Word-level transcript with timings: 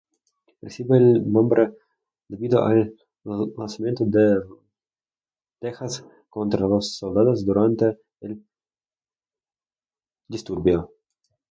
Recibe 0.63 0.97
el 0.97 1.31
nombre 1.31 1.75
debido 2.27 2.65
al 2.65 2.95
lanzamiento 3.23 4.03
de 4.07 4.41
tejas 5.59 6.03
contra 6.27 6.65
los 6.65 6.95
soldados 6.97 7.45
durante 7.45 7.99
el 8.21 8.43
disturbio. 10.27 10.91